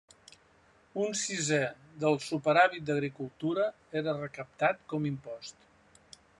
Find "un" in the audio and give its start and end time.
1.03-1.11